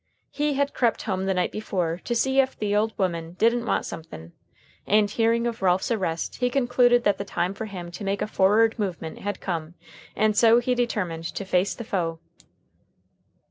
He 0.31 0.55
had 0.55 0.73
crept 0.73 1.03
home 1.03 1.27
the 1.27 1.33
night 1.35 1.51
before, 1.51 2.01
"to 2.05 2.15
see 2.15 2.39
ef 2.39 2.57
the 2.57 2.75
ole 2.75 2.91
woman 2.97 3.33
didn't 3.33 3.67
want 3.67 3.85
somethin'," 3.85 4.33
and 4.87 5.07
hearing 5.11 5.45
of 5.45 5.61
Ralph's 5.61 5.91
arrest, 5.91 6.37
he 6.37 6.49
concluded 6.49 7.03
that 7.03 7.19
the 7.19 7.23
time 7.23 7.53
for 7.53 7.65
him 7.65 7.91
to 7.91 8.03
make 8.03 8.23
"a 8.23 8.27
forrard 8.27 8.79
movement" 8.79 9.19
had 9.19 9.39
come, 9.39 9.75
and 10.15 10.35
so 10.35 10.57
he 10.57 10.73
determined 10.73 11.25
to 11.25 11.45
face 11.45 11.75
the 11.75 11.83
foe. 11.83 12.17